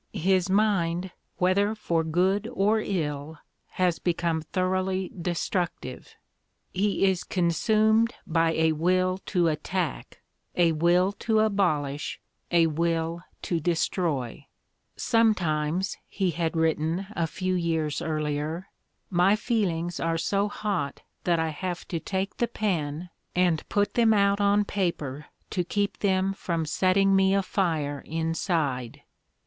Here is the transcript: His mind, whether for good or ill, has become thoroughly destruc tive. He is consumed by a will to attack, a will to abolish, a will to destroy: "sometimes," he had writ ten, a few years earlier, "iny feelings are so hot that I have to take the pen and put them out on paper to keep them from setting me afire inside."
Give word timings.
His 0.13 0.49
mind, 0.49 1.11
whether 1.37 1.75
for 1.75 2.03
good 2.03 2.49
or 2.51 2.79
ill, 2.83 3.37
has 3.73 3.99
become 3.99 4.41
thoroughly 4.41 5.09
destruc 5.15 5.69
tive. 5.79 6.15
He 6.71 7.05
is 7.05 7.23
consumed 7.23 8.15
by 8.25 8.53
a 8.53 8.71
will 8.71 9.19
to 9.27 9.47
attack, 9.47 10.19
a 10.55 10.71
will 10.71 11.11
to 11.21 11.41
abolish, 11.41 12.19
a 12.49 12.65
will 12.65 13.21
to 13.43 13.59
destroy: 13.59 14.47
"sometimes," 14.95 15.97
he 16.09 16.31
had 16.31 16.57
writ 16.57 16.79
ten, 16.79 17.05
a 17.11 17.27
few 17.27 17.53
years 17.53 18.01
earlier, 18.01 18.69
"iny 19.13 19.37
feelings 19.37 19.99
are 19.99 20.17
so 20.17 20.47
hot 20.49 21.03
that 21.25 21.37
I 21.37 21.49
have 21.49 21.87
to 21.89 21.99
take 21.99 22.37
the 22.37 22.47
pen 22.47 23.11
and 23.35 23.69
put 23.69 23.93
them 23.93 24.15
out 24.15 24.41
on 24.41 24.65
paper 24.65 25.27
to 25.51 25.63
keep 25.63 25.99
them 25.99 26.33
from 26.33 26.65
setting 26.65 27.15
me 27.15 27.35
afire 27.35 28.01
inside." 28.03 29.01